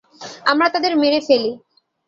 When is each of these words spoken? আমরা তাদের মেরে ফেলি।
আমরা 0.45 0.67
তাদের 0.73 0.93
মেরে 1.01 1.19
ফেলি। 1.27 1.51